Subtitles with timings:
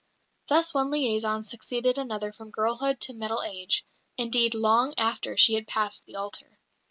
[0.47, 3.85] Thus one liaison succeeded another from girlhood to middle age
[4.17, 6.57] indeed long after she had passed the altar.